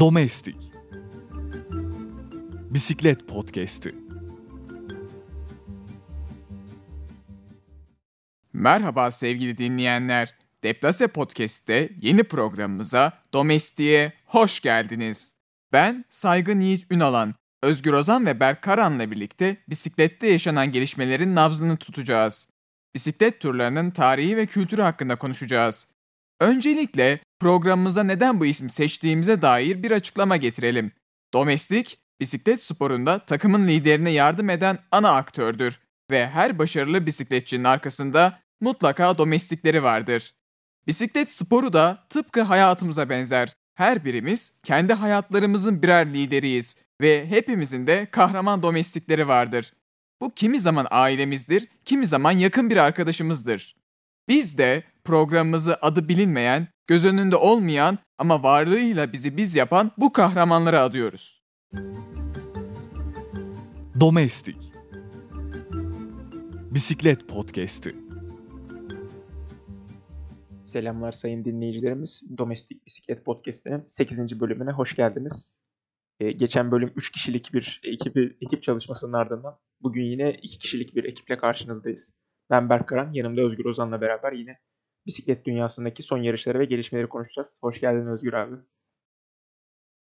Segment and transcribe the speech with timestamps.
[0.00, 0.56] Domestik
[2.70, 3.94] Bisiklet Podcast'i
[8.52, 10.34] Merhaba sevgili dinleyenler.
[10.62, 15.36] Deplase Podcast'te yeni programımıza Domestik'e hoş geldiniz.
[15.72, 22.48] Ben Saygın Yiğit Ünalan, Özgür Ozan ve Berk Karan'la birlikte bisiklette yaşanan gelişmelerin nabzını tutacağız.
[22.94, 25.93] Bisiklet turlarının tarihi ve kültürü hakkında konuşacağız.
[26.44, 30.92] Öncelikle programımıza neden bu ismi seçtiğimize dair bir açıklama getirelim.
[31.34, 39.18] Domestik, bisiklet sporunda takımın liderine yardım eden ana aktördür ve her başarılı bisikletçinin arkasında mutlaka
[39.18, 40.34] domestikleri vardır.
[40.86, 43.56] Bisiklet sporu da tıpkı hayatımıza benzer.
[43.74, 49.72] Her birimiz kendi hayatlarımızın birer lideriyiz ve hepimizin de kahraman domestikleri vardır.
[50.20, 53.83] Bu kimi zaman ailemizdir, kimi zaman yakın bir arkadaşımızdır.
[54.28, 60.80] Biz de programımızı adı bilinmeyen, göz önünde olmayan ama varlığıyla bizi biz yapan bu kahramanlara
[60.80, 61.42] adıyoruz.
[64.00, 64.72] Domestik
[66.70, 67.94] Bisiklet Podcast'i
[70.62, 72.22] Selamlar sayın dinleyicilerimiz.
[72.38, 74.40] Domestik Bisiklet Podcast'inin 8.
[74.40, 75.60] bölümüne hoş geldiniz.
[76.20, 81.04] Ee, geçen bölüm 3 kişilik bir ekip, ekip çalışmasının ardından bugün yine 2 kişilik bir
[81.04, 82.14] ekiple karşınızdayız.
[82.50, 84.58] Ben Berk Karan, yanımda Özgür Ozan'la beraber yine
[85.06, 87.58] bisiklet dünyasındaki son yarışları ve gelişmeleri konuşacağız.
[87.62, 88.56] Hoş geldin Özgür abi.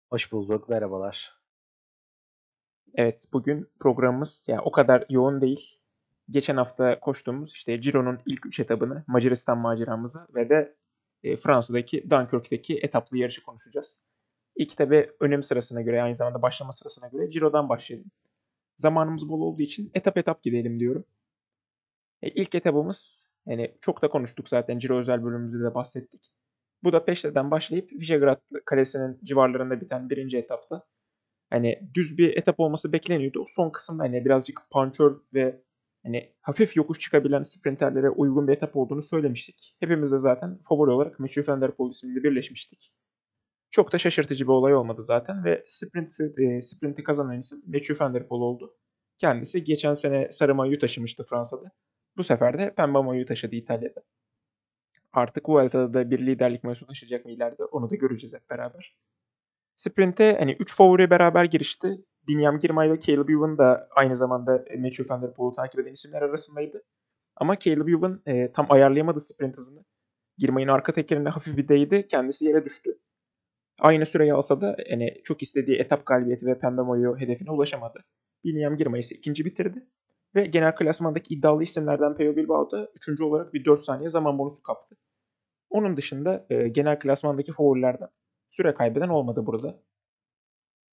[0.10, 1.42] Hoş bulduk, merhabalar.
[2.96, 5.80] Evet, bugün programımız yani o kadar yoğun değil.
[6.30, 10.76] Geçen hafta koştuğumuz işte Giro'nun ilk 3 etabını, Macaristan maceramızı ve de
[11.24, 14.00] e, Fransa'daki Dunkirk'teki etaplı yarışı konuşacağız.
[14.56, 18.12] İlk tabi önem sırasına göre aynı zamanda başlama sırasına göre Ciro'dan başlayalım.
[18.78, 21.06] Zamanımız bol olduğu için etap etap gidelim diyorum.
[22.22, 26.32] E, ilk etabımız yani çok da konuştuk zaten Ciro özel bölümümüzde de bahsettik.
[26.84, 30.84] Bu da Peşte'den başlayıp Visegrad Kalesi'nin civarlarında biten birinci etapta.
[31.50, 33.46] Hani düz bir etap olması bekleniyordu.
[33.56, 35.62] Son kısımda hani birazcık pançör ve
[36.04, 39.76] hani hafif yokuş çıkabilen sprinterlere uygun bir etap olduğunu söylemiştik.
[39.80, 41.72] Hepimiz de zaten favori olarak Mathieu van der
[42.04, 42.94] birleşmiştik.
[43.72, 48.14] Çok da şaşırtıcı bir olay olmadı zaten ve sprinti, e, sprinti kazanan isim Mathieu van
[48.14, 48.78] der oldu.
[49.18, 51.72] Kendisi geçen sene sarı mayoyu taşımıştı Fransa'da.
[52.18, 54.02] Bu sefer de pembe mayoyu taşıdı İtalya'da.
[55.14, 58.96] Artık Vuelta'da da bir liderlik mayosu taşıyacak mı ileride onu da göreceğiz hep beraber.
[59.76, 61.98] Sprint'e hani 3 favori beraber girişti.
[62.28, 66.84] Binyam Girmay ve Caleb Ewan da aynı zamanda Matthew Van Der takip eden isimler arasındaydı.
[67.36, 69.86] Ama Caleb Ewan e, tam ayarlayamadı sprint hızını.
[70.38, 72.08] Girmay'ın arka tekerinde hafif bir değdi.
[72.08, 72.98] Kendisi yere düştü.
[73.80, 78.04] Aynı süreyi alsa da yani çok istediği etap galibiyeti ve pembe mayo hedefine ulaşamadı.
[78.44, 79.88] Binyam Girmay ise ikinci bitirdi.
[80.36, 84.64] Ve genel klasmandaki iddialı isimlerden Peo Bilbao da üçüncü olarak bir 4 saniye zaman bonusu
[84.64, 84.98] kaptı.
[85.70, 88.10] Onun dışında e, genel klasmandaki favorilerden
[88.50, 89.84] süre kaybeden olmadı burada.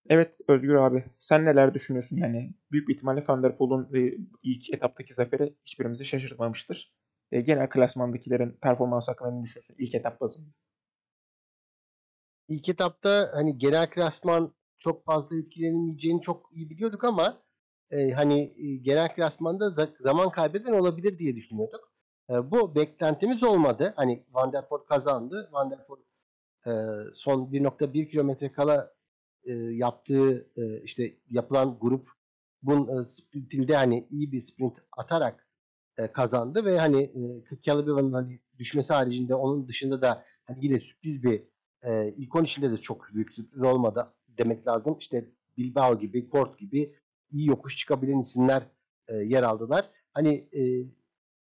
[0.09, 2.17] Evet Özgür abi sen neler düşünüyorsun?
[2.17, 3.99] Yani büyük bir ihtimalle Van e,
[4.43, 6.93] ilk etaptaki zaferi hiçbirimizi şaşırtmamıştır.
[7.33, 10.49] E, genel klasmandakilerin performans hakkında ne düşünüyorsun ilk etap bazında?
[12.49, 17.43] İlk etapta hani genel klasman çok fazla etkilenmeyeceğini çok iyi biliyorduk ama
[17.91, 21.93] e, hani e, genel klasmanda zaman kaybeden olabilir diye düşünüyorduk.
[22.31, 23.93] E, bu beklentimiz olmadı.
[23.97, 25.49] Hani Van der Poel kazandı.
[25.53, 26.01] Van der Poel
[26.67, 26.71] e,
[27.15, 28.95] son 1.1 kilometre kala
[29.45, 32.09] e, yaptığı e, işte yapılan grup
[32.63, 35.49] bun e, sprintinde hani iyi bir sprint atarak
[35.99, 41.23] e, kazandı ve hani e, Calabeva'nın hani düşmesi haricinde onun dışında da hani yine sürpriz
[41.23, 41.43] bir
[41.83, 44.97] e, ilk 10 içinde de çok büyük sürpriz olmadı demek lazım.
[45.01, 46.95] İşte Bilbao gibi, Kort gibi
[47.33, 48.63] iyi yokuş çıkabilen isimler
[49.09, 49.91] e, yer aldılar.
[50.13, 50.61] Hani e,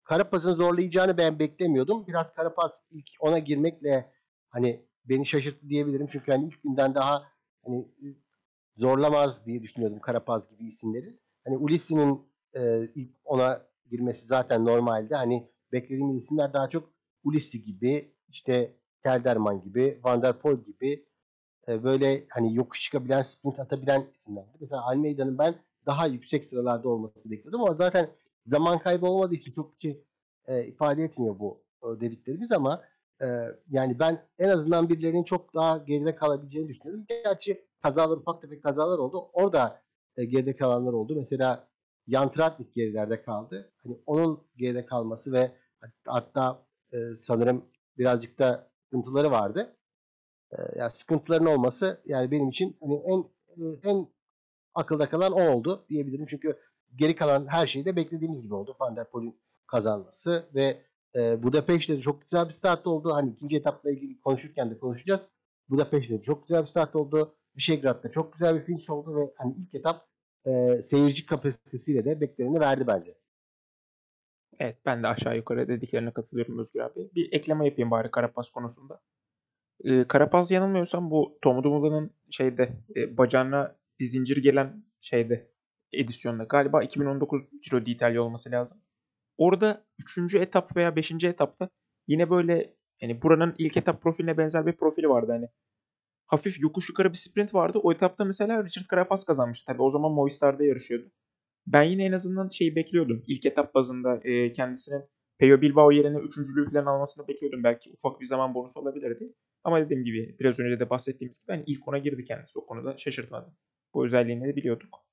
[0.05, 2.07] Karapaz'ın zorlayacağını ben beklemiyordum.
[2.07, 4.13] Biraz Karapaz ilk ona girmekle
[4.49, 6.09] hani beni şaşırttı diyebilirim.
[6.13, 7.23] Çünkü hani ilk günden daha
[7.65, 7.89] hani
[8.77, 11.19] zorlamaz diye düşünüyordum Karapaz gibi isimleri.
[11.45, 12.23] Hani Ulisse'nin
[12.55, 15.15] e, ilk ona girmesi zaten normalde.
[15.17, 16.91] Hani beklediğim isimler daha çok
[17.25, 21.07] Ulisse gibi, işte Kelderman gibi, Van der Poel gibi
[21.69, 24.57] e, böyle hani yokuş çıkabilen, sprint atabilen isimlerdi.
[24.61, 25.55] Mesela Almeida'nın ben
[25.87, 28.11] daha yüksek sıralarda olmasını bekliyordum ama zaten
[28.47, 30.05] zaman kaybı olmadığı için çok bir şey
[30.47, 32.83] e, ifade etmiyor bu e, dediklerimiz ama
[33.23, 33.27] e,
[33.71, 37.05] yani ben en azından birilerinin çok daha geride kalabileceğini düşünüyorum.
[37.09, 39.31] Gerçi kazalar ufak tefek kazalar oldu.
[39.33, 39.83] Orada
[40.17, 41.15] e, geride kalanlar oldu.
[41.17, 41.69] Mesela
[42.09, 43.73] Jan Tratnik gerilerde kaldı.
[43.83, 45.51] Hani onun geride kalması ve
[46.05, 47.65] hatta e, sanırım
[47.99, 49.77] birazcık da sıkıntıları vardı.
[50.53, 53.19] E, yani sıkıntıların olması yani benim için hani en
[53.49, 54.09] e, en
[54.77, 56.27] akılda kalan o oldu diyebilirim.
[56.27, 56.57] Çünkü
[56.97, 58.77] geri kalan her şey de beklediğimiz gibi oldu.
[58.81, 59.37] Van der Poel'in
[59.67, 60.87] kazanması ve
[61.17, 63.15] E, Budapeşte de çok güzel bir start oldu.
[63.15, 65.21] Hani ikinci etapla ilgili konuşurken de konuşacağız.
[65.69, 67.35] Budapeşte de çok güzel bir start oldu.
[67.57, 70.07] Vişegrad'da çok güzel bir finish oldu ve hani ilk etap
[70.47, 73.15] e, seyirci kapasitesiyle de beklerini verdi bence.
[74.59, 77.11] Evet ben de aşağı yukarı dediklerine katılıyorum Özgür abi.
[77.15, 79.01] Bir ekleme yapayım bari Karapaz konusunda.
[79.85, 85.51] Ee, Karapaz yanılmıyorsam bu Tom Dumoulin'in şeyde e, bacağına zincir gelen şeyde
[85.93, 88.79] edisyonda galiba 2019 Giro d'Italia olması lazım.
[89.39, 89.87] Orada
[90.19, 90.35] 3.
[90.35, 91.25] etap veya 5.
[91.25, 91.69] etapta
[92.07, 95.49] yine böyle yani buranın ilk etap profiline benzer bir profili vardı hani.
[96.27, 97.79] Hafif yokuş yukarı bir sprint vardı.
[97.83, 99.65] O etapta mesela Richard Carapaz kazanmıştı.
[99.67, 101.11] Tabii o zaman Movistar'da yarışıyordu.
[101.67, 103.25] Ben yine en azından şeyi bekliyordum.
[103.27, 105.05] İlk etap bazında e, kendisinin
[105.39, 107.65] Peyo Bilbao yerine üçüncülüğü falan almasını bekliyordum.
[107.65, 109.33] Belki ufak bir zaman bonusu olabilirdi.
[109.65, 112.59] Ama dediğim gibi biraz önce de bahsettiğimiz gibi hani ilk ona girdi kendisi.
[112.59, 113.53] O konuda şaşırtmadı.
[113.97, 115.07] Bu özelliğini de biliyorduk.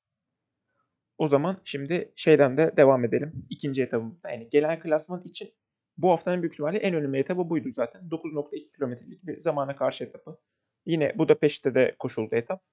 [1.18, 3.46] O zaman şimdi şeyden de devam edelim.
[3.50, 5.54] İkinci etapımızda yani gelen klasman için
[5.98, 8.02] bu haftanın büyük ihtimalle en önemli etabı buydu zaten.
[8.10, 10.40] 9.2 kilometrelik bir zamana karşı etapı.
[10.86, 12.64] Yine Budapeşte de koşuldu etap.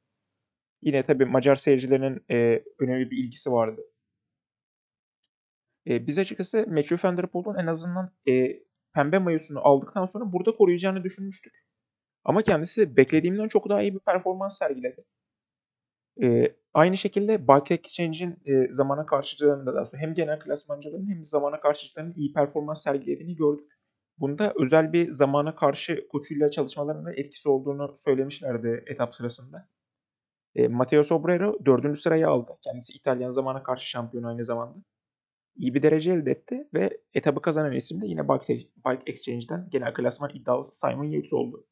[0.83, 3.83] Yine tabii Macar seyircilerinin e, önemli bir ilgisi vardı.
[5.87, 8.63] E, biz açıkçası Matthew Van Der Poel'un en azından e,
[8.95, 11.55] pembe mayosunu aldıktan sonra burada koruyacağını düşünmüştük.
[12.25, 15.05] Ama kendisi beklediğimden çok daha iyi bir performans sergiledi.
[16.23, 22.15] E, aynı şekilde Bike Exchange'in e, zamana karşıcılarında da hem genel klasmancıların hem zamana karşıcılarının
[22.17, 23.73] iyi performans sergilediğini gördük.
[24.19, 29.69] Bunda özel bir zamana karşı koçuyla çalışmalarında etkisi olduğunu söylemişlerdi etap sırasında.
[30.55, 32.53] E, Matteo Sobrero dördüncü sırayı aldı.
[32.63, 34.79] Kendisi İtalyan zamana karşı şampiyon aynı zamanda.
[35.57, 40.31] İyi bir derece elde etti ve etabı kazanan isim de yine Bike Exchange'den genel klasman
[40.35, 41.67] iddialısı Simon Yates oldu.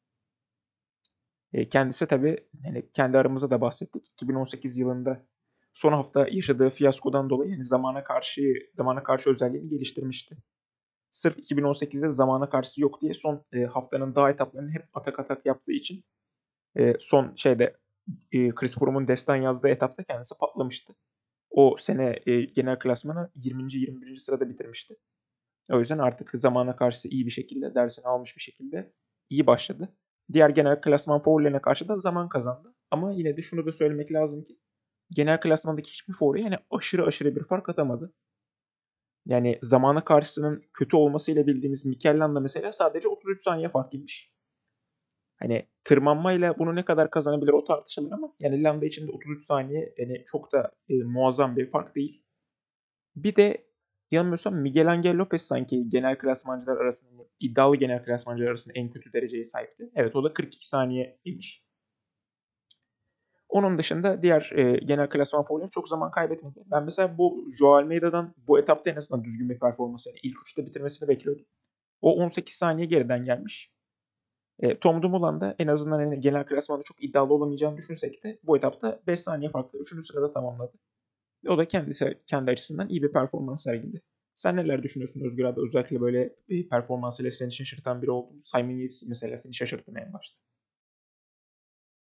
[1.71, 4.07] Kendisi tabii hani kendi aramızda da bahsettik.
[4.13, 5.25] 2018 yılında
[5.73, 8.41] son hafta yaşadığı fiyaskodan dolayı yani zamana karşı
[8.73, 10.37] zamana karşı özelliğini geliştirmişti.
[11.11, 16.03] Sırf 2018'de zamana karşı yok diye son haftanın dağ etaplarını hep atak atak yaptığı için
[16.99, 17.77] son şeyde
[18.31, 20.95] e, Chris Froome'un destan yazdığı etapta kendisi patlamıştı.
[21.49, 22.19] O sene
[22.55, 23.73] genel klasmanı 20.
[23.73, 24.17] 21.
[24.17, 24.95] sırada bitirmişti.
[25.71, 28.93] O yüzden artık zamana karşı iyi bir şekilde dersini almış bir şekilde
[29.29, 29.95] iyi başladı.
[30.33, 32.75] Diğer genel klasman favorilerine karşı da zaman kazandı.
[32.91, 34.59] Ama yine de şunu da söylemek lazım ki
[35.11, 38.13] genel klasmandaki hiçbir favori yani aşırı aşırı bir fark atamadı.
[39.25, 44.33] Yani zamana karşısının kötü olmasıyla bildiğimiz Mikel mesela sadece 33 saniye fark yemiş.
[45.39, 49.93] Hani tırmanmayla bunu ne kadar kazanabilir o tartışılır ama yani Landa için de 33 saniye
[49.97, 52.23] yani çok da e, muazzam bir fark değil.
[53.15, 53.68] Bir de
[54.11, 59.43] yanılmıyorsam Miguel Angel Lopez sanki genel klasmancılar arasında iddialı genel klasmancılar arasında en kötü dereceye
[59.43, 59.89] sahipti.
[59.95, 61.63] Evet o da 42 saniye imiş.
[63.49, 66.59] Onun dışında diğer e, genel klasman favorileri çok zaman kaybetmedi.
[66.71, 70.65] Ben mesela bu Joao Almeida'dan bu etapta en azından düzgün bir performans yani ilk üçte
[70.65, 71.45] bitirmesini bekliyordum.
[72.01, 73.71] O 18 saniye geriden gelmiş.
[74.59, 78.57] E, Tom Dumoulin da en azından yani genel klasmanda çok iddialı olamayacağını düşünsek de bu
[78.57, 80.05] etapta 5 saniye farklı 3.
[80.07, 80.73] sırada tamamladı.
[81.47, 84.01] O da kendisi kendi açısından iyi bir performans sergiledi.
[84.35, 85.61] Sen neler düşünüyorsun Özgür abi?
[85.61, 88.33] Özellikle böyle bir performansıyla seni şaşırtan biri oldu.
[88.43, 90.35] Simon Yates mesela seni şaşırttı en başta.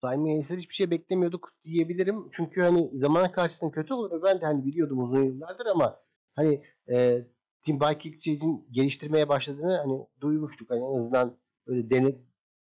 [0.04, 2.30] Simon Yates'ten hiçbir şey beklemiyorduk diyebilirim.
[2.32, 4.24] Çünkü hani zamana karşısında kötü olur.
[4.24, 6.00] Ben de hani biliyordum uzun yıllardır ama
[6.36, 7.26] hani e,
[7.66, 10.70] Team Bike Exchange'in geliştirmeye başladığını hani duymuştuk.
[10.70, 11.38] Hani en azından
[11.68, 12.16] öyle dene,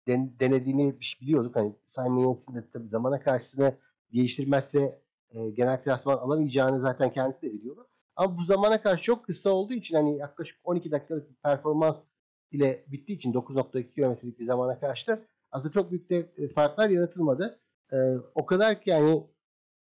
[0.08, 1.56] den, denediğini biliyorduk.
[1.56, 3.78] Hani Simon Yates'in de tabii zamana karşısında
[4.12, 5.03] geliştirmezse
[5.34, 7.88] e, genel klasman alamayacağını zaten kendisi de biliyordu.
[8.16, 12.04] Ama bu zamana karşı çok kısa olduğu için hani yaklaşık 12 dakikalık bir performans
[12.50, 16.90] ile bittiği için 9.2 kilometrelik bir zamana karşı da aslında çok büyük de e, farklar
[16.90, 17.60] yaratılmadı.
[17.92, 17.96] E,
[18.34, 19.26] o kadar ki yani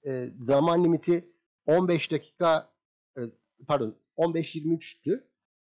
[0.07, 1.33] e, zaman limiti
[1.67, 2.73] 15 dakika
[3.19, 3.21] e,
[3.67, 5.25] pardon 15-23'tü.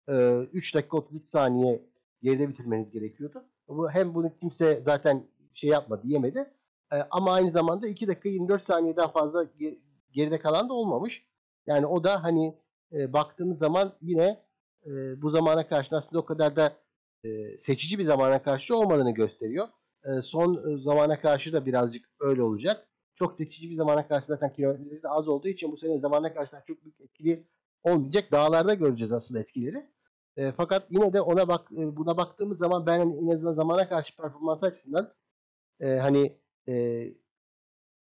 [0.10, 1.86] E, 3 dakika 33 saniye
[2.22, 3.44] geride bitirmeniz gerekiyordu.
[3.68, 6.54] Bu hem bunu kimse zaten şey yapmadı, yemedi.
[6.94, 9.46] E, ama aynı zamanda 2 dakika 24 saniyeden fazla
[10.12, 11.26] geride kalan da olmamış.
[11.68, 12.58] Yani o da hani
[12.94, 14.44] e, baktığımız zaman yine
[14.86, 16.74] e, bu zamana karşı aslında o kadar da
[17.24, 19.68] e, seçici bir zamana karşı olmadığını gösteriyor.
[20.06, 22.88] E, son zamana karşı da birazcık öyle olacak.
[23.16, 26.52] Çok seçici bir zamana karşı zaten kilometreleri de az olduğu için bu sene zamana karşı
[26.68, 27.48] çok büyük etkili
[27.84, 28.32] olmayacak.
[28.32, 29.90] Dağlarda göreceğiz aslında etkileri.
[30.38, 33.90] E, fakat yine de ona bak e, buna baktığımız zaman ben hani en azından zamana
[33.90, 35.14] karşı performans açısından
[35.80, 37.08] e, hani e,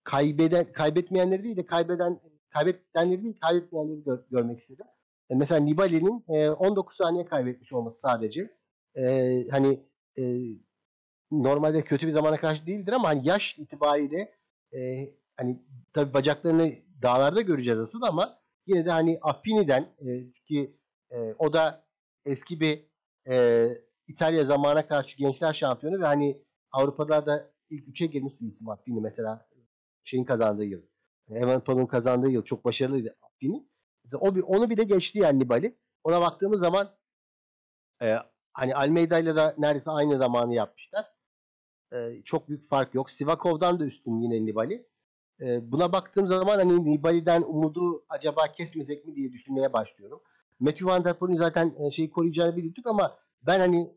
[0.04, 4.86] kaybeden kaybetmeyenleri değil de kaybeden kaybedenleri değil kaybetmeyenleri gör, görmek istedim.
[5.30, 8.56] E, mesela Nibali'nin e, 19 saniye kaybetmiş olması sadece.
[8.96, 9.80] E, hani
[10.18, 10.22] e,
[11.30, 14.34] normalde kötü bir zamana karşı değildir ama hani yaş itibariyle
[14.74, 20.76] e, hani tabii bacaklarını dağlarda göreceğiz aslında ama yine de hani Affini'den e, ki
[21.10, 21.84] e, o da
[22.24, 22.86] eski bir
[23.28, 23.68] e,
[24.08, 26.42] İtalya zamana karşı gençler şampiyonu ve hani
[26.72, 29.48] Avrupa'da da ilk üçe girmiş bir isim Affini mesela
[30.04, 30.82] şeyin kazandığı yıl.
[31.30, 33.66] Everton'un kazandığı yıl çok başarılıydı Affini.
[34.20, 35.78] O bir, onu bile geçti yani Nibali.
[36.04, 36.96] Ona baktığımız zaman
[38.02, 38.16] e,
[38.52, 41.06] hani Almeida ile de neredeyse aynı zamanı yapmışlar.
[41.92, 43.10] E, çok büyük fark yok.
[43.10, 44.86] Sivakov'dan da üstün yine Nibali.
[45.40, 50.20] E, buna baktığım zaman hani Nibali'den umudu acaba kesmesek mi diye düşünmeye başlıyorum.
[50.60, 53.90] Matthew Van Der Poel'in zaten e, şeyi koruyacağını biliyorduk ama ben hani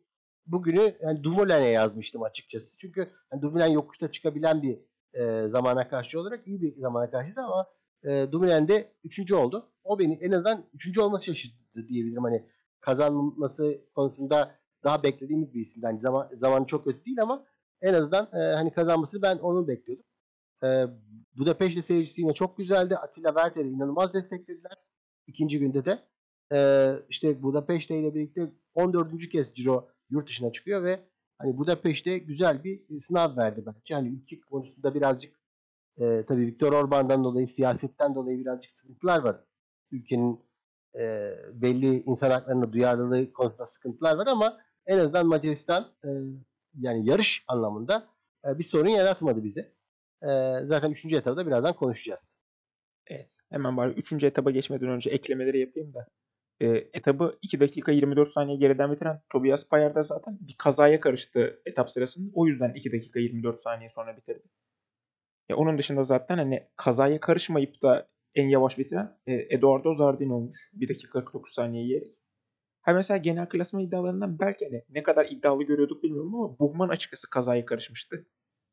[0.45, 2.77] bugünü yani Dumoulin'e yazmıştım açıkçası.
[2.77, 4.79] Çünkü yani Dumoulin yokuşta çıkabilen bir
[5.13, 7.67] e, zamana karşı olarak iyi bir zamana karşıydı ama
[8.03, 9.69] e, Dumoulin de üçüncü oldu.
[9.83, 12.23] O beni en azından üçüncü olması şaşırttı diyebilirim.
[12.23, 12.43] Hani
[12.79, 15.85] kazanması konusunda daha beklediğimiz bir isimdi.
[15.85, 17.45] Hani zaman, zamanı çok kötü değil ama
[17.81, 20.05] en azından e, hani kazanmasını ben onu bekliyordum.
[20.63, 20.85] E,
[21.37, 22.97] Budapeşte seyircisi yine çok güzeldi.
[22.97, 24.73] Atilla Werter'i inanılmaz desteklediler.
[25.27, 25.99] İkinci günde de.
[26.51, 29.29] E, işte Budapeşte ile birlikte 14.
[29.29, 30.99] kez Ciro yurt dışına çıkıyor ve
[31.37, 33.93] hani Budapeşte güzel bir sınav verdi bence.
[33.93, 35.39] Hani ülke konusunda birazcık
[35.97, 39.43] e, tabii Viktor Orban'dan dolayı, siyasetten dolayı birazcık sıkıntılar var.
[39.91, 40.39] Ülkenin
[40.95, 46.09] e, belli insan haklarına duyarlılığı konusunda sıkıntılar var ama en azından Macaristan e,
[46.79, 48.07] yani yarış anlamında
[48.45, 49.73] e, bir sorun yaratmadı bize.
[50.21, 50.27] E,
[50.65, 51.05] zaten 3.
[51.05, 52.33] etabda birazdan konuşacağız.
[53.07, 53.29] Evet.
[53.49, 54.23] Hemen bari 3.
[54.23, 56.07] etaba geçmeden önce eklemeleri yapayım da.
[56.61, 61.61] E, etabı 2 dakika 24 saniye geriden bitiren Tobias Bayer da zaten bir kazaya karıştı
[61.65, 62.31] etap sırasında.
[62.33, 64.43] O yüzden 2 dakika 24 saniye sonra bitirdi.
[65.49, 70.69] Ya onun dışında zaten hani kazaya karışmayıp da en yavaş bitiren e, Eduardo Zardini olmuş.
[70.73, 72.15] 1 dakika 49 saniye yiyerek.
[72.81, 77.29] Ha mesela genel klasman iddialarından belki hani ne kadar iddialı görüyorduk bilmiyorum ama Buhman açıkçası
[77.29, 78.25] kazaya karışmıştı.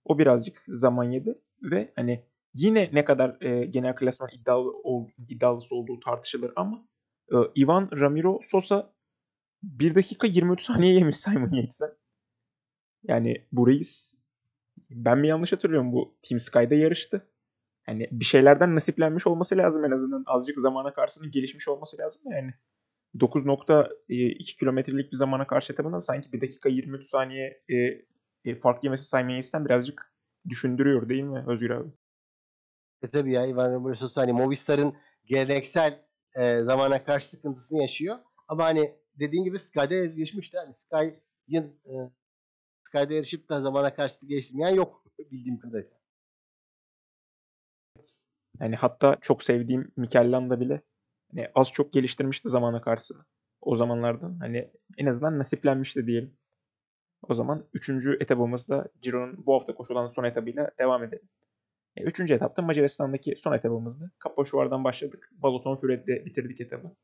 [0.05, 5.75] O birazcık zaman yedi ve hani yine ne kadar e, genel klasman iddialı ol, iddialısı
[5.75, 6.89] olduğu tartışılır ama
[7.33, 8.93] e, Ivan Ramiro Sosa
[9.63, 11.91] 1 dakika 23 saniye yemiş Simon Yates'den.
[13.03, 14.15] Yani bu reis
[14.91, 17.27] ben mi yanlış hatırlıyorum bu Team Sky'da yarıştı.
[17.87, 20.25] Hani bir şeylerden nasiplenmiş olması lazım en azından.
[20.27, 22.55] Azıcık zamana karşısında gelişmiş olması lazım yani.
[23.15, 27.77] 9.2 kilometrelik bir zamana karşı etabında sanki 1 dakika 23 saniye e,
[28.45, 30.15] e, fark yemesi Simon Yates'ten birazcık
[30.49, 31.89] düşündürüyor değil mi Özgür abi?
[33.03, 34.95] E tabii ya Ivan Roberto hani Movistar'ın
[35.25, 38.19] geleneksel e, zamana karşı sıkıntısını yaşıyor.
[38.49, 40.59] Ama hani dediğin gibi Sky'da yarışmıştı.
[40.59, 41.93] Hani Sky'ın e,
[42.87, 46.01] Sky'da yarışıp da zamana karşı geçmeyen yok bildiğim kadarıyla.
[48.61, 50.83] Yani hatta çok sevdiğim Mikel Landa bile
[51.31, 53.15] hani az çok geliştirmişti zamana karşı
[53.61, 54.39] o zamanlardan.
[54.39, 56.37] Hani en azından nasiplenmişti diyelim.
[57.29, 57.91] O zaman 3.
[58.21, 61.29] etabımızda Ciro'nun bu hafta koşulan son etabıyla devam edelim.
[61.97, 64.13] E, üçüncü etapta Macaristan'daki son etabımızdı.
[64.19, 65.31] Kapoşuvar'dan başladık.
[65.33, 66.97] Balaton Füred'de bitirdik etabı.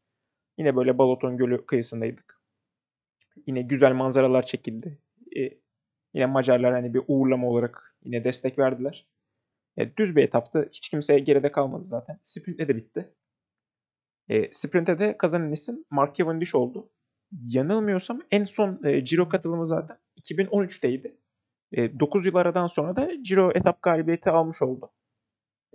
[0.58, 2.40] Yine böyle Balaton Gölü kıyısındaydık.
[3.46, 4.98] Yine güzel manzaralar çekildi.
[5.36, 5.40] E,
[6.14, 9.06] yine Macarlar hani bir uğurlama olarak yine destek verdiler.
[9.76, 10.68] E, düz bir etaptı.
[10.72, 12.18] Hiç kimseye geride kalmadı zaten.
[12.22, 13.14] Sprint'le de bitti.
[14.28, 16.90] E, sprint'e de kazanan isim Mark Cavendish oldu.
[17.42, 21.16] Yanılmıyorsam en son e, Giro katılımı zaten 2013'teydi.
[21.73, 24.90] E, 9 yıl aradan sonra da Giro etap galibiyeti almış oldu.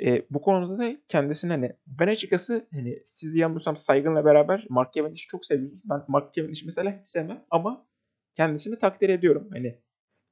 [0.01, 5.27] E, bu konuda da kendisine hani ben açıkçası hani sizi yanılmıyorsam saygınla beraber Mark Cavendish'i
[5.27, 5.81] çok seviyorum.
[5.85, 7.87] Ben Mark Cavendish'i mesela hiç sevmem ama
[8.35, 9.49] kendisini takdir ediyorum.
[9.51, 9.81] Hani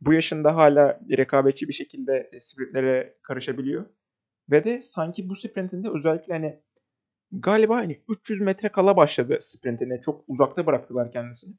[0.02, 3.86] bu yaşında hala rekabetçi bir şekilde sprintlere karışabiliyor.
[4.52, 6.60] Ve de sanki bu sprintinde özellikle hani
[7.32, 10.02] galiba hani 300 metre kala başladı sprintine.
[10.02, 11.56] Çok uzakta bıraktılar kendisini.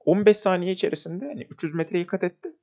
[0.00, 2.56] 15 saniye içerisinde hani 300 metreyi kat etti.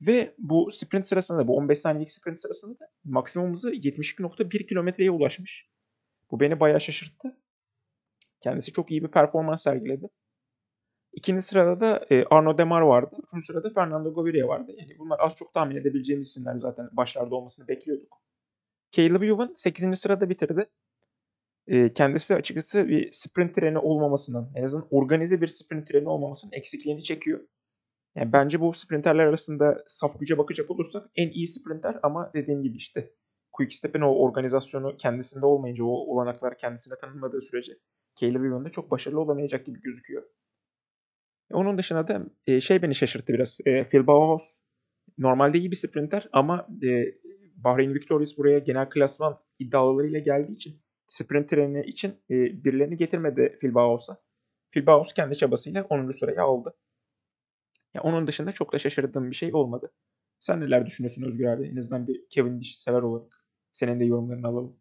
[0.00, 5.10] Ve bu sprint sırasında da bu 15 saniyelik sprint sırasında da maksimum hızı 72.1 kilometreye
[5.10, 5.68] ulaşmış.
[6.30, 7.36] Bu beni bayağı şaşırttı.
[8.40, 10.08] Kendisi çok iyi bir performans sergiledi.
[11.12, 13.16] İkinci sırada da e, Arno Demar vardı.
[13.26, 14.72] Üçüncü sırada Fernando Gaviria vardı.
[14.78, 18.22] Yani bunlar az çok tahmin edebileceğimiz isimler zaten başlarda olmasını bekliyorduk.
[18.92, 19.98] Caleb Ewan 8.
[19.98, 20.66] sırada bitirdi.
[21.66, 27.02] E, kendisi açıkçası bir sprint treni olmamasının, en azından organize bir sprint treni olmamasının eksikliğini
[27.02, 27.40] çekiyor.
[28.16, 32.76] Yani bence bu sprinterler arasında saf güce bakacak olursak en iyi sprinter ama dediğim gibi
[32.76, 33.10] işte
[33.52, 37.72] Quickstep'in o organizasyonu kendisinde olmayınca o olanaklar kendisine tanınmadığı sürece
[38.20, 40.22] Caleb Ewan'da çok başarılı olamayacak gibi gözüküyor.
[41.52, 43.58] Onun dışında da e, şey beni şaşırttı biraz.
[43.66, 44.58] E, Phil Bauhaus
[45.18, 47.04] normalde iyi bir sprinter ama e,
[47.56, 53.74] Bahreyn Victorious buraya genel klasman iddialarıyla geldiği için sprint treni için e, birilerini getirmedi Phil
[53.74, 54.16] Bauhaus'a.
[54.70, 56.10] Phil Bauhaus kendi çabasıyla 10.
[56.10, 56.74] sırayı aldı.
[57.96, 59.92] Ya onun dışında çok da şaşırdığım bir şey olmadı.
[60.40, 61.68] Sen neler düşünüyorsun Özgür abi?
[61.68, 63.44] En azından bir Kevin Dish sever olarak.
[63.72, 64.76] Senin de yorumlarını alalım.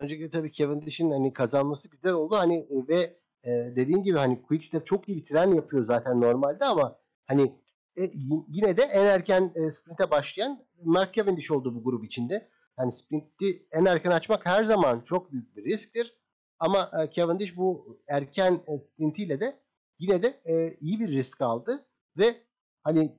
[0.00, 2.36] Öncelikle tabii Kevin Dish'in hani kazanması güzel oldu.
[2.36, 6.98] Hani ve e, dediğin gibi hani Quickstep çok iyi bir tren yapıyor zaten normalde ama
[7.26, 7.52] hani
[7.98, 8.10] e,
[8.48, 12.48] yine de en erken e, sprinte başlayan Mark Cavendish oldu bu grup içinde.
[12.78, 16.14] Yani sprinti en erken açmak her zaman çok büyük bir risktir.
[16.58, 19.67] Ama e, Cavendish bu erken e, sprintiyle de
[19.98, 21.86] yine de e, iyi bir risk aldı
[22.16, 22.36] ve
[22.82, 23.18] hani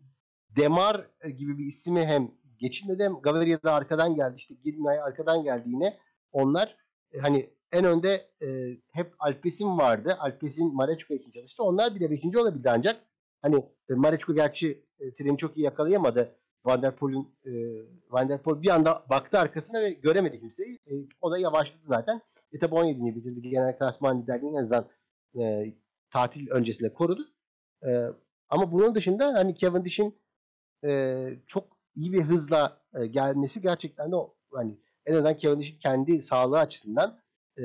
[0.55, 4.33] Demar e, gibi bir ismi hem geçilmedi hem Gaviria da arkadan geldi.
[4.37, 5.97] İşte Girmay arkadan geldi yine.
[6.31, 6.77] Onlar
[7.11, 10.17] e, hani en önde e, hep Alpes'in vardı.
[10.19, 11.63] Alpes'in Marechko için çalıştı.
[11.63, 12.35] Onlar bile 5.
[12.35, 13.01] olabildi ancak
[13.41, 13.55] hani
[13.89, 16.35] e, Marechko gerçi e, treni çok iyi yakalayamadı.
[16.65, 17.51] Van der Poel'ün e,
[18.09, 20.79] Van der Poel bir anda baktı arkasına ve göremedi kimseyi.
[20.87, 22.21] E, o da yavaşladı zaten.
[22.51, 23.49] Etap 17'ni bitirdi.
[23.49, 24.85] Genel klasman liderliğini en azından
[25.39, 25.73] e,
[26.11, 27.29] tatil öncesinde korudu.
[27.85, 28.07] E,
[28.49, 30.19] ama bunun dışında hani Cavendish'in
[30.85, 36.21] e, çok iyi bir hızla e, gelmesi gerçekten de o, hani en azından Cavendish'in kendi
[36.21, 37.19] sağlığı açısından
[37.57, 37.63] e,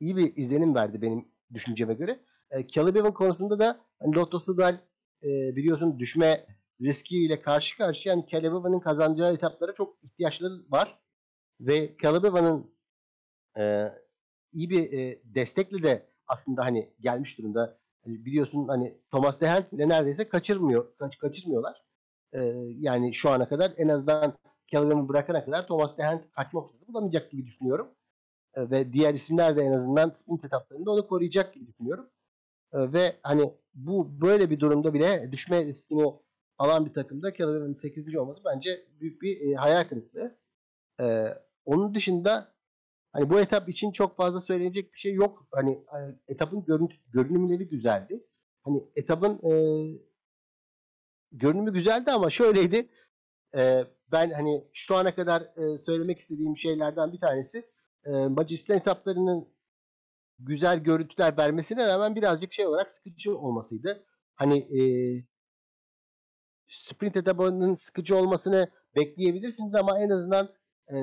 [0.00, 2.20] iyi bir izlenim verdi benim düşünceme göre.
[2.50, 4.78] E, Caleb konusunda da hani Lotto Sudal
[5.22, 6.46] e, biliyorsun düşme
[6.80, 10.98] riskiyle karşı karşıya yani Caleb kazanacağı etaplara çok ihtiyaçları var.
[11.60, 12.34] Ve Caleb
[13.58, 13.92] e,
[14.52, 17.78] iyi bir e, destekle de aslında hani gelmiş durumda.
[18.04, 21.84] Hani biliyorsun hani Thomas Dehel neredeyse kaçırmıyor, kaç, kaçırmıyorlar.
[22.32, 22.44] E,
[22.78, 27.46] yani şu ana kadar en azından Caleb'ı bırakana kadar Thomas Dehel kaçma fırsatı bulamayacak gibi
[27.46, 27.88] düşünüyorum.
[28.54, 32.10] E, ve diğer isimler de en azından sprint etaplarında onu koruyacak gibi düşünüyorum.
[32.72, 36.14] E, ve hani bu böyle bir durumda bile düşme riskini
[36.58, 38.16] alan bir takımda Caleb'ın 8.
[38.16, 40.38] olması bence büyük bir e, hayal kırıklığı.
[41.00, 41.28] E,
[41.64, 42.53] onun dışında
[43.14, 45.46] Hani bu etap için çok fazla söylenecek bir şey yok.
[45.52, 48.26] Hani e, etapın görüntü, görünümleri güzeldi.
[48.62, 49.52] Hani etapın e,
[51.32, 52.88] görünümü güzeldi ama şöyleydi.
[53.56, 57.70] E, ben hani şu ana kadar e, söylemek istediğim şeylerden bir tanesi
[58.04, 59.48] e, Macaristan etaplarının
[60.38, 64.06] güzel görüntüler vermesine rağmen birazcık şey olarak sıkıcı olmasıydı.
[64.34, 64.80] Hani e,
[66.68, 70.48] sprint etapının sıkıcı olmasını bekleyebilirsiniz ama en azından
[70.92, 70.94] e,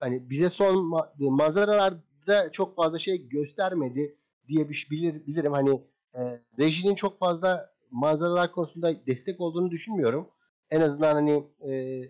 [0.00, 4.16] hani bize son ma- manzaralarda çok fazla şey göstermedi
[4.48, 5.52] diye bir şey bilir, bilirim.
[5.52, 5.82] Hani
[6.14, 10.28] e, rejinin çok fazla manzaralar konusunda destek olduğunu düşünmüyorum.
[10.70, 12.02] En azından hani e,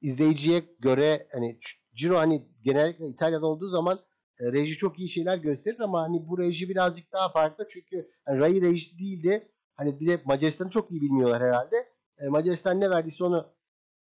[0.00, 1.58] izleyiciye göre hani
[1.94, 3.98] Ciro hani genellikle İtalya'da olduğu zaman
[4.40, 8.38] e, reji çok iyi şeyler gösterir ama hani bu reji birazcık daha farklı çünkü hani
[8.38, 9.48] Rai rejisi değildi.
[9.76, 11.76] Hani bir de Macaristan'ı çok iyi bilmiyorlar herhalde.
[12.18, 13.46] E, Macaristan ne verdiyse onu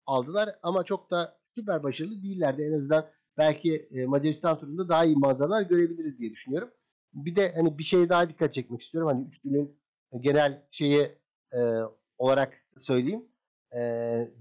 [0.07, 2.63] aldılar ama çok da süper başarılı değillerdi.
[2.63, 3.07] En azından
[3.39, 6.71] belki e, Macaristan turunda daha iyi manzaralar görebiliriz diye düşünüyorum.
[7.15, 9.09] Bir de hani bir şey daha dikkat çekmek istiyorum.
[9.09, 9.79] Hani üç günün
[10.21, 11.09] genel şeyi
[11.53, 11.59] e,
[12.19, 13.25] olarak söyleyeyim.
[13.73, 13.79] E,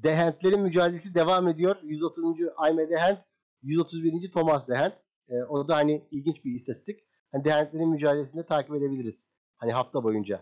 [0.04, 1.76] Dehentlerin mücadelesi devam ediyor.
[1.84, 2.38] 130.
[2.58, 3.20] Ayme Dehent,
[3.64, 4.32] 131.
[4.32, 4.94] Thomas Dehent.
[5.30, 7.04] E, o da hani ilginç bir istatistik.
[7.32, 9.30] Hani Dehentlerin mücadelesini de takip edebiliriz.
[9.58, 10.42] Hani hafta boyunca.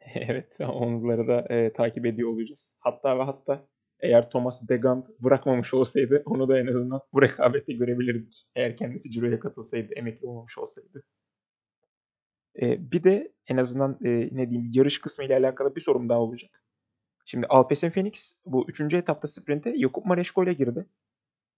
[0.14, 2.72] evet, onları da e, takip ediyor olacağız.
[2.78, 3.68] Hatta ve hatta
[4.00, 8.46] eğer Thomas Degand bırakmamış olsaydı onu da en azından bu rekabette görebilirdik.
[8.54, 11.02] Eğer kendisi Ciro'ya katılsaydı, emekli olmamış olsaydı.
[12.62, 16.20] Ee, bir de en azından e, ne diyeyim yarış kısmı ile alakalı bir sorum daha
[16.20, 16.64] olacak.
[17.26, 20.86] Şimdi Alpecin Phoenix bu üçüncü etapta sprinte Jakub Mareşko ile girdi.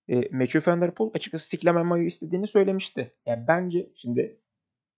[0.09, 3.15] E, Matthew Van Der Poel açıkçası Cyclamen Mayo istediğini söylemişti.
[3.27, 4.41] Yani bence şimdi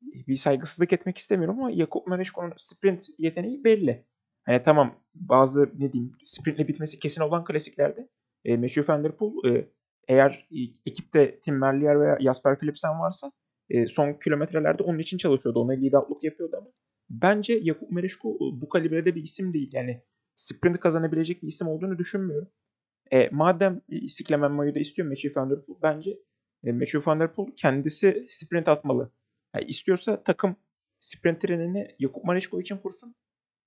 [0.03, 4.07] bir saygısızlık etmek istemiyorum ama Jakub Mareşko'nun sprint yeteneği belli.
[4.45, 8.09] Hani tamam bazı ne diyeyim sprintle bitmesi kesin olan klasiklerde
[8.45, 9.69] e, Matthew Van Der Poel e,
[10.09, 10.49] eğer
[10.87, 13.33] ekipte Tim Merlier veya Jasper Philipsen varsa
[13.71, 15.61] e, son kilometrelerde onun için çalışıyordu.
[15.61, 16.67] Ona outlook yapıyordu ama
[17.11, 19.71] bence Jakub Mereško e, bu kalibrede bir isim değil.
[19.73, 20.03] Yani
[20.37, 22.49] sprint kazanabilecek bir isim olduğunu düşünmüyorum.
[23.13, 26.11] E, madem Siklemen Mayo'da istiyor Matthew Van Der Poel bence
[26.65, 29.13] e, Matthew Van Der Poel kendisi sprint atmalı.
[29.55, 30.57] Yani istiyorsa takım
[31.01, 33.15] sprint trenini Jakub Mereško için kursun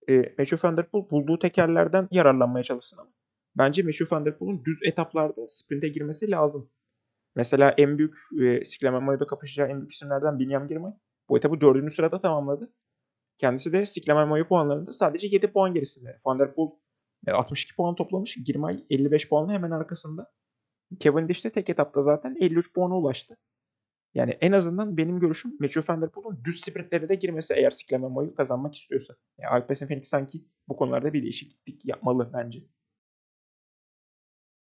[0.10, 3.12] e, Matthew Van Der Poel bulduğu tekerlerden yararlanmaya çalışsın ama.
[3.58, 6.70] Bence Matthew Van Der Poel'un düz etaplarda sprinte girmesi lazım.
[7.36, 10.92] Mesela en büyük e, Sikleme Mayo'da kapışacağı en büyük isimlerden Binyam Girmay.
[11.30, 12.74] Bu etabı dördüncü sırada tamamladı.
[13.38, 16.20] Kendisi de Sikleme Mayo puanlarında sadece 7 puan gerisinde.
[16.26, 16.70] Van Der Poel
[17.28, 18.38] e, 62 puan toplamış.
[18.46, 20.32] Girmay 55 puanla hemen arkasında.
[21.00, 23.38] Cavendish de tek etapta zaten 53 puana ulaştı.
[24.16, 28.08] Yani en azından benim görüşüm Matthew Van Der Poel'un düz sprintlere de girmesi eğer sikleme
[28.08, 29.16] mayu kazanmak istiyorsa.
[29.38, 32.60] Yani Alpecin Phoenix sanki bu konularda bir değişiklik yapmalı bence.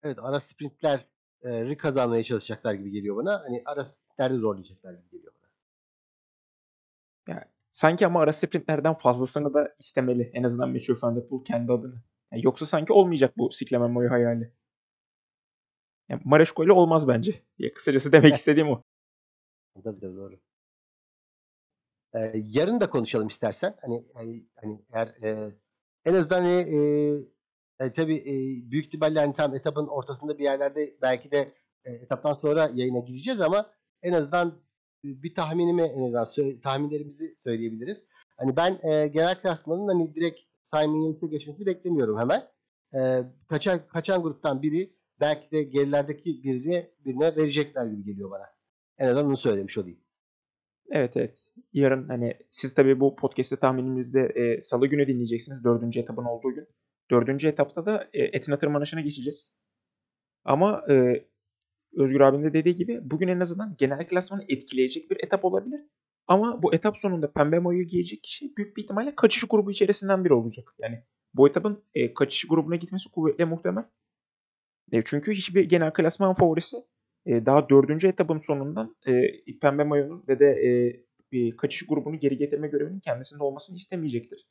[0.03, 3.43] Evet ara sprintleri kazanmaya çalışacaklar gibi geliyor bana.
[3.43, 5.49] Hani ara sprintlerde zorlayacaklar gibi geliyor bana.
[7.36, 10.31] Yani sanki ama ara sprintlerden fazlasını da istemeli.
[10.34, 12.01] En azından Matthew Van Der Poel kendi adını.
[12.31, 14.51] Yani yoksa sanki olmayacak bu sikleme mayu hayali.
[16.10, 17.41] Yani Mareşko ile olmaz bence.
[17.58, 18.84] Ya kısacası demek istediğim o.
[19.84, 20.40] Tabii doğru.
[22.16, 23.76] E, yarın da konuşalım istersen.
[23.82, 25.52] Hani hani, hani eğer e,
[26.06, 26.76] en azından hani,
[27.80, 28.34] e, e, tabii e,
[28.72, 31.54] büyük ihtimalle hani tam etapın ortasında bir yerlerde belki de
[31.86, 33.72] e, etaptan sonra yayına gireceğiz ama
[34.04, 34.54] en azından
[35.04, 38.04] bir tahminimi en azından sö- tahminlerimizi söyleyebiliriz.
[38.38, 42.48] Hani ben e, genel klasmanın hani direkt Simon Yates'e geçmesini beklemiyorum hemen.
[42.94, 48.55] E, kaçan kaçan gruptan biri belki de gerilerdeki birine birine verecekler gibi geliyor bana.
[48.97, 49.99] En azından onu söylemiş olayım.
[50.91, 51.43] Evet evet.
[51.73, 55.63] Yarın hani siz tabii bu podcast'te tahminimizde e, salı günü dinleyeceksiniz.
[55.63, 56.67] Dördüncü etapın olduğu gün.
[57.12, 59.53] Dördüncü etapta da e, Etina tırmanışına geçeceğiz.
[60.43, 61.25] Ama e,
[61.95, 65.81] Özgür abinin de dediği gibi bugün en azından genel klasmanı etkileyecek bir etap olabilir.
[66.27, 70.34] Ama bu etap sonunda pembe mayoyu giyecek kişi büyük bir ihtimalle kaçış grubu içerisinden biri
[70.34, 70.75] olacak.
[70.79, 71.03] Yani
[71.34, 73.84] bu etapın e, kaçış grubuna gitmesi kuvvetle muhtemel.
[74.91, 76.77] E, çünkü hiçbir genel klasman favorisi
[77.26, 79.14] e, daha dördüncü etapın sonundan e,
[79.62, 80.70] pembe mayonun ve de e,
[81.32, 84.48] bir kaçış grubunu geri getirme görevinin kendisinde olmasını istemeyecektir.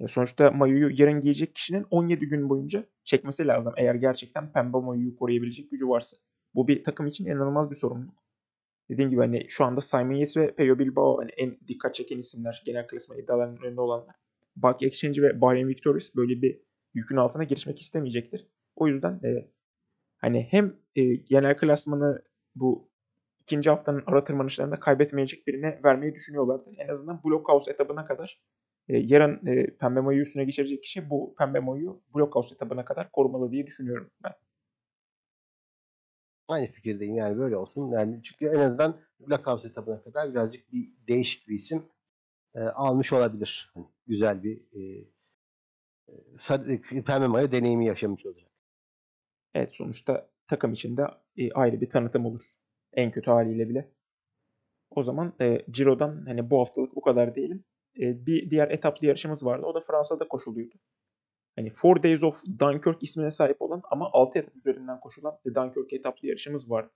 [0.00, 5.16] E, sonuçta mayoyu yarın giyecek kişinin 17 gün boyunca çekmesi lazım eğer gerçekten pembe mayoyu
[5.16, 6.16] koruyabilecek gücü varsa.
[6.54, 8.20] Bu bir takım için inanılmaz bir sorumluluk.
[8.90, 12.62] Dediğim gibi hani şu anda Simon Yates ve Peyo Bilbao hani en dikkat çeken isimler
[12.66, 14.16] genel klasma iddialarının önünde olanlar.
[14.56, 16.60] Buck Exchange ve Bahrain Victorious böyle bir
[16.94, 18.46] yükün altına girişmek istemeyecektir.
[18.76, 19.48] O yüzden e,
[20.20, 22.22] hani hem e, genel klasmanı
[22.54, 22.90] bu
[23.40, 26.70] ikinci haftanın ara tırmanışlarında kaybetmeyecek birine vermeyi düşünüyorlardı.
[26.78, 28.40] En azından Blockhouse etabına kadar
[28.88, 33.52] e, yarın e, pembe mayoyu üstüne geçirecek kişi bu pembe mayoyu Blockhouse etabına kadar korumalı
[33.52, 34.32] diye düşünüyorum ben.
[36.48, 37.90] Aynı fikirdeyim yani böyle olsun.
[37.92, 41.82] Yani çünkü en azından Blockhouse etabına kadar birazcık bir değişik bir isim
[42.54, 43.70] e, almış olabilir.
[43.74, 45.04] Hani güzel bir e,
[46.94, 48.49] e, pembe mayo deneyimi yaşamış olacak.
[49.54, 52.42] Evet sonuçta takım içinde e, ayrı bir tanıtım olur.
[52.92, 53.90] En kötü haliyle bile.
[54.90, 57.64] O zaman e, Ciro'dan hani bu haftalık bu kadar diyelim.
[58.00, 59.66] E, bir diğer etaplı yarışımız vardı.
[59.66, 60.74] O da Fransa'da koşuluyordu.
[61.56, 65.92] Hani Four Days of Dunkirk ismine sahip olan ama 6 etap üzerinden koşulan The Dunkirk
[65.92, 66.88] etaplı yarışımız var.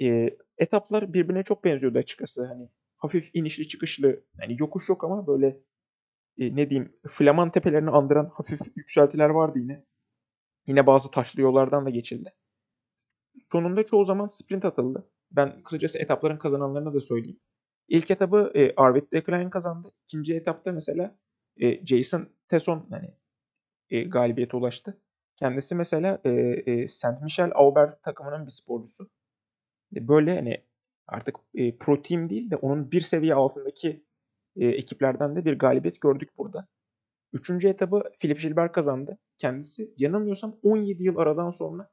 [0.00, 2.44] E, etaplar birbirine çok benziyordu açıkçası.
[2.44, 5.46] Hani hafif inişli çıkışlı, yani yokuş yok ama böyle
[6.38, 9.84] e, ne diyeyim Flaman tepelerini andıran hafif yükseltiler vardı yine.
[10.68, 12.32] Yine bazı taşlı yollardan da geçildi.
[13.52, 15.10] Sonunda çoğu zaman sprint atıldı.
[15.30, 17.40] Ben kısacası etapların kazananlarını da söyleyeyim.
[17.88, 19.92] İlk etabı e, Arvid Deklein kazandı.
[20.04, 21.18] İkinci etapta mesela
[21.60, 23.14] e, Jason Tesson yani
[23.90, 25.00] e, galibiyete ulaştı.
[25.36, 29.10] Kendisi mesela e, e, Saint Michel Aubert takımının bir sporcusu.
[29.96, 30.64] E, böyle hani
[31.06, 34.04] artık e, pro team değil de onun bir seviye altındaki
[34.56, 36.68] e, ekiplerden de bir galibiyet gördük burada.
[37.32, 39.18] Üçüncü etabı Philip Gilbert kazandı.
[39.38, 41.90] Kendisi yanılmıyorsam 17 yıl aradan sonra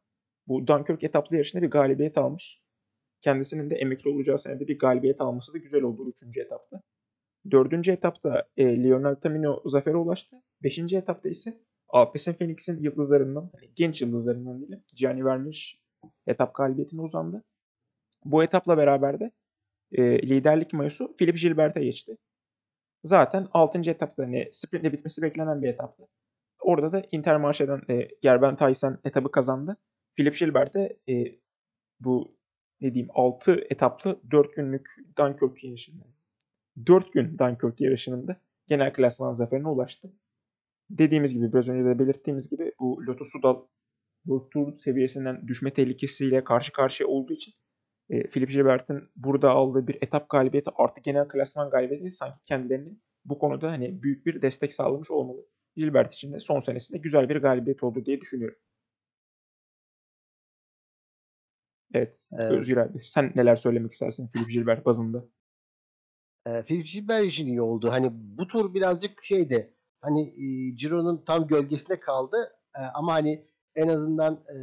[0.48, 2.62] bu Dunkirk etaplı yarışında bir galibiyet almış.
[3.22, 6.82] Kendisinin de emekli olacağı senede bir galibiyet alması da güzel oldu üçüncü etapta.
[7.52, 10.36] Dördüncü etapta e, Lionel Tamino zafere ulaştı.
[10.64, 15.82] Beşinci etapta ise Alpecin Phoenix'in yıldızlarından, yani genç yıldızlarından diyelim Gianni Vernier
[16.28, 17.44] etap galibiyetine uzandı.
[18.26, 19.32] Bu etapla beraber de
[19.92, 22.18] e, liderlik mayosu Philip Gilbert'e geçti.
[23.06, 23.90] Zaten 6.
[23.92, 26.04] etapta hani sprintle bitmesi beklenen bir etaptı.
[26.62, 29.78] Orada da Intermarche'den e, Gerben Tyson etabı kazandı.
[30.16, 31.40] Philip Gilbert de e,
[32.00, 32.38] bu
[32.82, 36.04] ne diyeyim 6 etaplı 4 günlük Dunkirk yarışında
[36.88, 40.14] 4 gün Dunkirk yarışının da genel klasman zaferine ulaştı.
[40.90, 43.62] Dediğimiz gibi biraz önce de belirttiğimiz gibi bu Lotto Sudal
[44.24, 47.54] World Tour seviyesinden düşme tehlikesiyle karşı karşıya olduğu için
[48.10, 52.94] e, Philip Gilbert'in burada aldığı bir etap galibiyeti artı genel klasman galibiyeti sanki kendilerini
[53.26, 55.46] bu konuda hani büyük bir destek sağlamış olmalı.
[55.76, 58.58] Gilbert için de son senesinde güzel bir galibiyet oldu diye düşünüyorum.
[61.94, 62.52] Evet, evet.
[62.52, 65.26] Özgür abi sen neler söylemek istersin Philip Gilbert bazında?
[66.46, 67.92] E, Philip Gilbert için iyi oldu.
[67.92, 69.74] Hani bu tur birazcık şeydi.
[70.02, 72.38] Hani e, Ciro'nun tam gölgesinde kaldı.
[72.76, 74.56] E, ama hani en azından e,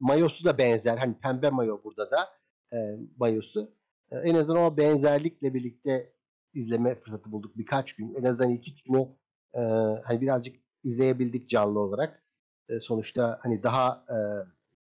[0.00, 0.96] mayosu da benzer.
[0.96, 2.41] Hani pembe mayo burada da
[2.72, 3.70] e, mayosu.
[4.10, 6.12] E, en azından o benzerlikle birlikte
[6.54, 8.14] izleme fırsatı bulduk birkaç gün.
[8.14, 9.08] En azından iki günü
[9.54, 9.60] e,
[10.04, 12.22] hani birazcık izleyebildik canlı olarak.
[12.68, 14.16] E, sonuçta hani daha e,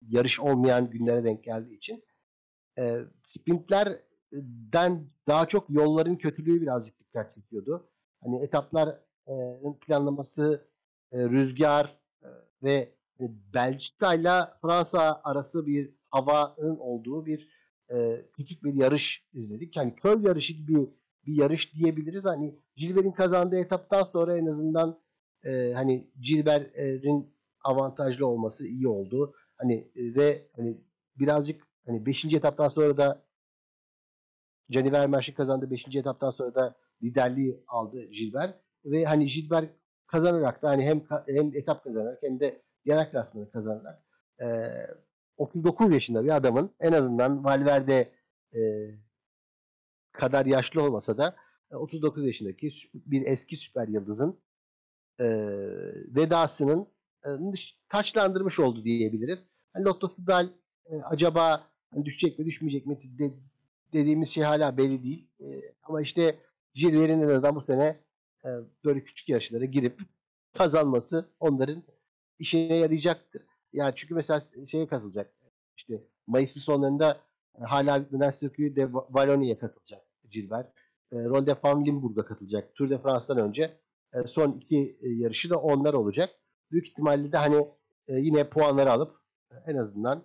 [0.10, 2.04] yarış olmayan günlere denk geldiği için.
[2.78, 7.90] E, sprintlerden daha çok yolların kötülüğü birazcık dikkat çekiyordu.
[8.24, 9.08] Hani etapların
[9.82, 10.68] planlaması,
[11.12, 12.28] e, rüzgar e,
[12.64, 12.94] ve
[13.54, 17.57] Belçika ile Fransa arası bir havanın olduğu bir
[17.92, 19.78] e, küçük bir yarış izledik.
[19.78, 20.90] Yani köl yarışı gibi
[21.26, 22.26] bir yarış diyebiliriz.
[22.26, 25.00] Hani Gilbert'in kazandığı etaptan sonra en azından
[25.44, 29.34] e, hani Gilbert'in avantajlı olması iyi oldu.
[29.58, 30.78] Hani ve hani
[31.20, 32.26] birazcık hani 5.
[32.26, 33.24] etaptan sonra da
[34.70, 35.96] Gianni Vermeersch'in kazandığı 5.
[35.96, 38.60] etaptan sonra da liderliği aldı Gilbert.
[38.86, 39.72] Ve hani Gilbert
[40.08, 44.04] kazanarak da hani hem hem etap kazanarak hem de genel klasmanı kazanarak
[44.42, 44.48] e,
[45.38, 48.12] 39 yaşında bir adamın en azından Valverde
[48.56, 48.60] e,
[50.12, 51.36] kadar yaşlı olmasa da
[51.72, 54.40] 39 yaşındaki bir eski süper yıldızın
[55.20, 55.26] e,
[56.16, 56.88] vedasının
[57.26, 57.30] e,
[57.90, 59.48] taçlandırmış oldu diyebiliriz.
[59.76, 60.50] Yani Lotto Sudal
[60.86, 63.34] e, acaba hani düşecek mi düşmeyecek mi de,
[63.94, 65.28] dediğimiz şey hala belli değil.
[65.40, 65.46] E,
[65.84, 66.40] ama işte
[66.74, 68.00] Gilbert'in en azından bu sene
[68.46, 68.50] e,
[68.86, 70.02] böyle küçük yarışlara girip
[70.54, 71.84] kazanması onların
[72.40, 73.42] işine yarayacaktır.
[73.78, 75.34] Yani çünkü mesela şeye katılacak.
[75.78, 77.22] İşte Mayıs'ın sonlarında
[77.62, 80.68] e, hala bitmeden Circuit de Vallonia'ya katılacak Gilbert.
[81.12, 82.76] E, Ronde van Limburg'a katılacak.
[82.76, 83.78] Tour de France'dan önce
[84.14, 86.30] e, son iki e, yarışı da onlar olacak.
[86.72, 87.68] Büyük ihtimalle de hani
[88.08, 89.16] e, yine puanları alıp
[89.52, 90.24] e, en azından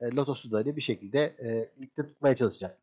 [0.00, 2.82] e, Lotto Sudal'i bir şekilde e, ligde tutmaya çalışacak.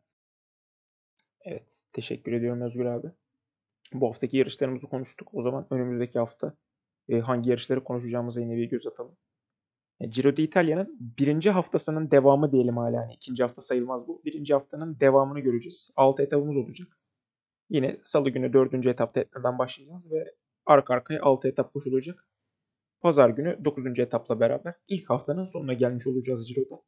[1.42, 1.84] Evet.
[1.94, 3.08] Teşekkür ediyorum Özgür abi.
[3.94, 5.30] Bu haftaki yarışlarımızı konuştuk.
[5.34, 6.54] O zaman önümüzdeki hafta
[7.10, 9.18] e, hangi yarışları konuşacağımıza yine bir göz atalım.
[10.00, 12.96] E, Giro d'Italia'nın birinci haftasının devamı diyelim hala.
[12.96, 14.22] Yani ikinci hafta sayılmaz bu.
[14.26, 15.90] Birinci haftanın devamını göreceğiz.
[15.96, 16.88] Altı etapımız olacak.
[17.70, 22.28] Yine salı günü dördüncü etapta etmeden başlayacağız ve arka arkaya altı etap koşulacak.
[23.02, 26.82] Pazar günü dokuzuncu etapla beraber ilk haftanın sonuna gelmiş olacağız Ciro'da.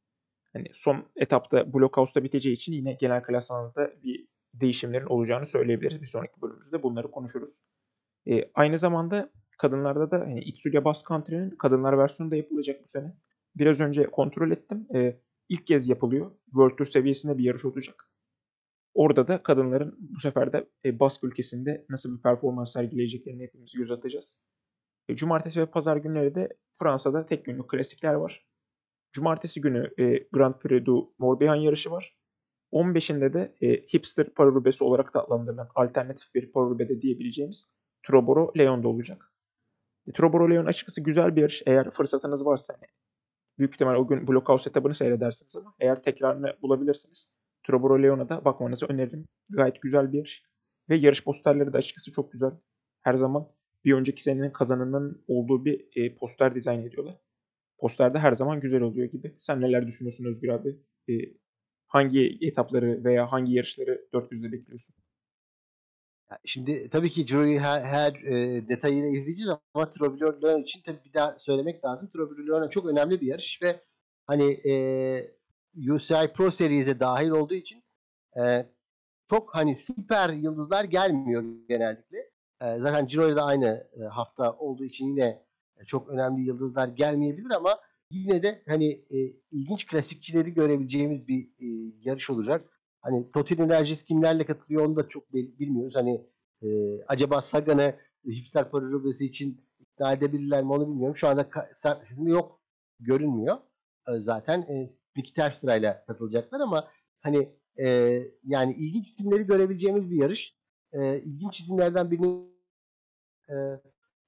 [0.54, 6.02] Hani son etapta Blockhouse'da biteceği için yine genel klasmanda bir değişimlerin olacağını söyleyebiliriz.
[6.02, 7.54] Bir sonraki bölümümüzde bunları konuşuruz.
[8.28, 13.18] E, aynı zamanda kadınlarda da hani Itzulia Bass Country'nin kadınlar versiyonu da yapılacak bu sene.
[13.56, 14.88] Biraz önce kontrol ettim.
[14.96, 16.32] E, ilk kez yapılıyor.
[16.46, 18.12] World Tour seviyesinde bir yarış olacak.
[18.94, 23.92] Orada da kadınların bu sefer de e, Bask ülkesinde nasıl bir performans sergileyeceklerini hepimiz göz
[23.92, 24.40] atacağız.
[25.10, 28.48] E, cumartesi ve pazar günleri de Fransa'da tek günlük klasikler var.
[29.12, 32.18] Cumartesi günü e, Grand Prix du Morbihan yarışı var.
[32.74, 37.72] 15'inde de e, hipster paralubesi olarak da adlandırılan alternatif bir paralubede diyebileceğimiz
[38.08, 39.32] Troboro Leon'da olacak.
[40.14, 41.64] Troboro Leon açıkçası güzel bir yarış.
[41.66, 42.88] Eğer fırsatınız varsa hani
[43.60, 47.30] büyük ihtimal o gün Blockhouse etabını seyredersiniz ama eğer tekrarını bulabilirsiniz.
[47.68, 49.26] Troboro Leon'a da bakmanızı öneririm.
[49.50, 50.44] Gayet güzel bir yarış.
[50.90, 52.52] Ve yarış posterleri de açıkçası çok güzel.
[53.02, 53.48] Her zaman
[53.86, 57.16] bir önceki senenin kazanının olduğu bir e, poster dizayn ediyorlar.
[57.80, 59.36] Poster de her zaman güzel oluyor gibi.
[59.38, 60.80] Sen neler düşünüyorsun Özgür abi?
[61.10, 61.14] E,
[61.88, 64.96] hangi etapları veya hangi yarışları 400'de bekliyorsun?
[66.46, 71.40] Şimdi tabii ki Ciro'yu her, her e, detayıyla izleyeceğiz ama Trobilor'un için tabii bir daha
[71.40, 72.10] söylemek lazım.
[72.10, 73.82] Trobilor'un çok önemli bir yarış ve
[74.26, 74.74] hani e,
[75.92, 77.84] UCI Pro Series'e dahil olduğu için
[78.38, 78.66] e,
[79.30, 82.18] çok hani süper yıldızlar gelmiyor genellikle.
[82.62, 85.44] E, zaten Ciro'ya da aynı e, hafta olduğu için yine
[85.88, 87.80] çok önemli yıldızlar gelmeyebilir ama
[88.12, 89.18] yine de hani e,
[89.52, 92.77] ilginç klasikçileri görebileceğimiz bir e, yarış olacak.
[93.08, 95.96] Hani Total Energies kimlerle katılıyor onu da çok bilmiyoruz.
[95.96, 96.26] Hani
[96.62, 96.68] e,
[97.08, 101.16] acaba Sagan'ı Hipster Paralobesi için ikna edebilirler mi onu bilmiyorum.
[101.16, 101.50] Şu anda
[102.04, 102.62] sizin yok
[103.00, 103.58] görünmüyor.
[104.08, 106.88] E, zaten e, Nicky Terpstra ile katılacaklar ama
[107.22, 107.88] hani e,
[108.44, 110.56] yani ilginç isimleri görebileceğimiz bir yarış.
[110.94, 112.48] E, ilginç isimlerden birini
[113.50, 113.56] e,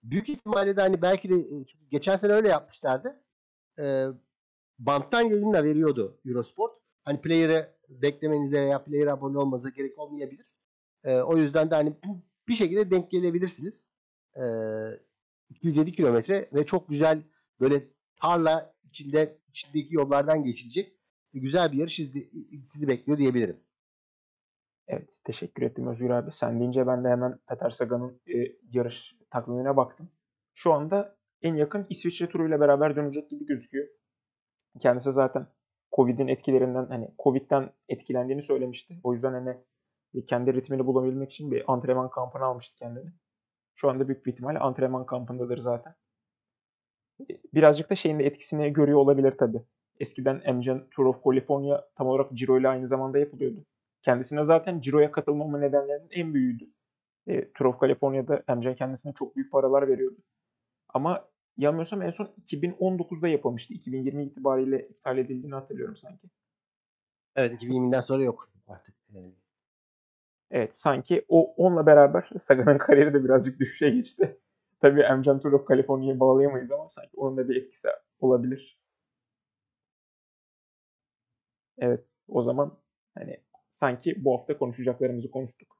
[0.03, 3.23] büyük ihtimalle de hani belki de çünkü geçen sene öyle yapmışlardı.
[3.79, 4.05] E,
[4.79, 6.79] banttan yayınla veriyordu Eurosport.
[7.03, 10.45] Hani player'ı beklemenize veya player'a abone olmanıza gerek olmayabilir.
[11.03, 11.93] E, o yüzden de hani
[12.47, 13.87] bir şekilde denk gelebilirsiniz.
[14.35, 14.43] E,
[15.49, 17.23] 207 kilometre ve çok güzel
[17.59, 17.87] böyle
[18.21, 20.99] tarla içinde içindeki yollardan geçilecek
[21.33, 22.31] güzel bir yarış sizi,
[22.67, 23.57] sizi bekliyor diyebilirim.
[24.87, 26.31] Evet teşekkür ettim Özgür abi.
[26.31, 30.09] Sen deyince ben de hemen Peter Sagan'ın e, yarış takvimine baktım.
[30.53, 33.87] Şu anda en yakın İsviçre turuyla beraber dönecek gibi gözüküyor.
[34.79, 35.47] Kendisi zaten
[35.99, 38.99] Covid'in etkilerinden hani Covid'den etkilendiğini söylemişti.
[39.03, 39.57] O yüzden hani
[40.27, 43.11] kendi ritmini bulabilmek için bir antrenman kampına almıştı kendini.
[43.75, 45.95] Şu anda büyük bir ihtimalle antrenman kampındadır zaten.
[47.53, 49.61] Birazcık da şeyin de etkisini görüyor olabilir tabii.
[49.99, 53.65] Eskiden Emcan Tour of California tam olarak Ciro ile aynı zamanda yapılıyordu.
[54.01, 56.69] Kendisine zaten Ciro'ya katılmama nedenlerinin en büyüğüydü.
[57.27, 60.17] E, Tour of California'da Emcan kendisine çok büyük paralar veriyordu.
[60.89, 61.28] Ama
[61.59, 63.73] yanılmıyorsam en son 2019'da yapılmıştı.
[63.73, 66.27] 2020 itibariyle iptal edildiğini hatırlıyorum sanki.
[67.35, 68.95] Evet 2020'den sonra yok artık.
[69.15, 69.33] Evet.
[70.51, 74.37] Evet sanki o onunla beraber Sagan'ın kariyeri de birazcık düşüşe geçti.
[74.81, 77.87] Tabii Emcan Tour of California'yı bağlayamayız ama sanki onun da bir etkisi
[78.19, 78.79] olabilir.
[81.77, 82.77] Evet o zaman
[83.15, 83.37] hani
[83.71, 85.77] sanki bu hafta konuşacaklarımızı konuştuk.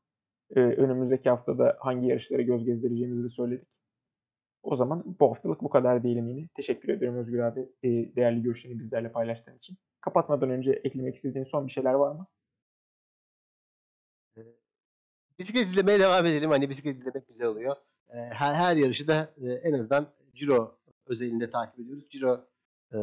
[0.56, 3.68] Ee, önümüzdeki haftada hangi yarışlara göz gezdireceğimizi de söyledik.
[4.64, 6.48] O zaman bu haftalık bu kadar diyelim yine.
[6.56, 9.78] Teşekkür ederim Özgür abi e, değerli görüşlerini bizlerle paylaştığın için.
[10.02, 12.28] Kapatmadan önce eklemek istediğin son bir şeyler var mı?
[15.40, 16.50] bisiklet izlemeye devam edelim.
[16.50, 17.76] Hani bisiklet izlemek güzel oluyor.
[18.10, 22.10] E, her, her yarışı da e, en azından Ciro özelinde takip ediyoruz.
[22.10, 22.48] Ciro
[22.94, 22.98] e,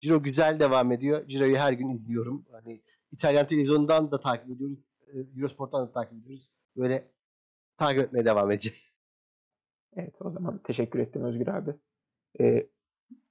[0.00, 1.28] Ciro güzel devam ediyor.
[1.28, 2.46] Ciro'yu her gün izliyorum.
[2.52, 4.78] Hani İtalyan televizyonundan da takip ediyoruz.
[5.06, 6.50] E, Eurosport'tan da takip ediyoruz.
[6.76, 7.10] Böyle
[7.78, 8.95] takip etmeye devam edeceğiz.
[9.96, 11.74] Evet o zaman teşekkür ettim Özgür abi.
[12.40, 12.66] Ee,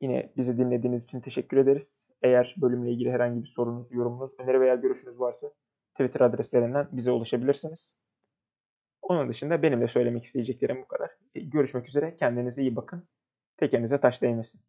[0.02, 2.08] yine bizi dinlediğiniz için teşekkür ederiz.
[2.22, 5.52] Eğer bölümle ilgili herhangi bir sorunuz, yorumunuz, öneri veya görüşünüz varsa
[5.94, 7.92] Twitter adreslerinden bize ulaşabilirsiniz.
[9.02, 11.12] Onun dışında benim de söylemek isteyeceklerim bu kadar.
[11.36, 12.16] Ee, görüşmek üzere.
[12.18, 13.08] Kendinize iyi bakın.
[13.58, 14.62] Tekerinize taş değmesin.